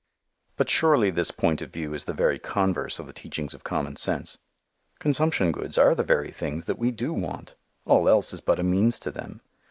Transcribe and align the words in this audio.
But 0.55 0.67
surely 0.67 1.11
this 1.11 1.29
point 1.29 1.61
of 1.61 1.69
view 1.71 1.93
is 1.93 2.05
the 2.05 2.13
very 2.13 2.39
converse 2.39 2.97
of 2.97 3.05
the 3.05 3.13
teachings 3.13 3.53
of 3.53 3.63
common 3.63 3.97
sense. 3.97 4.39
"Consumption 4.97 5.51
goods" 5.51 5.77
are 5.77 5.93
the 5.93 6.01
very 6.03 6.31
things 6.31 6.65
that 6.65 6.79
we 6.79 6.89
do 6.89 7.13
want. 7.13 7.53
All 7.85 8.09
else 8.09 8.33
is 8.33 8.41
but 8.41 8.59
a 8.59 8.63
means 8.63 8.97
to 8.97 9.11
them. 9.11 9.41